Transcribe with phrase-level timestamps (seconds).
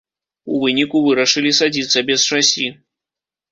[0.55, 2.67] У выніку вырашылі садзіцца без шасі.